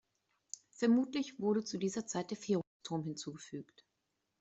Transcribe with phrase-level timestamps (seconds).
[0.71, 3.85] Vermutlich wurde zu dieser Zeit der Vierungsturm hinzugefügt.